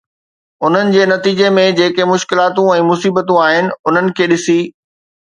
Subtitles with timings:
[0.69, 4.57] ان جي نتيجي ۾ جيڪي مشڪلاتون ۽ مصيبتون آهن، انهن کي ڏسي